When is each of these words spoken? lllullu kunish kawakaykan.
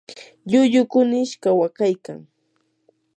lllullu 0.45 0.81
kunish 0.91 1.33
kawakaykan. 1.43 2.19